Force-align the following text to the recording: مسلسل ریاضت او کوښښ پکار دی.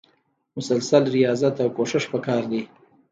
مسلسل 0.55 1.03
ریاضت 1.15 1.55
او 1.63 1.69
کوښښ 1.75 2.03
پکار 2.13 2.43
دی. 2.51 2.61